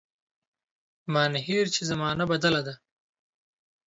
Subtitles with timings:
[1.13, 2.73] مانهیر چي زمانه بدله ده